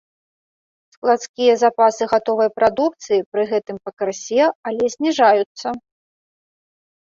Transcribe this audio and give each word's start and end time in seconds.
Складскія 0.95 1.53
запасы 1.63 2.03
гатовай 2.15 2.49
прадукцыі 2.61 3.27
пры 3.35 3.43
гэтым 3.53 3.77
пакрысе, 3.85 4.43
але 4.73 4.83
зніжаюцца. 4.99 5.67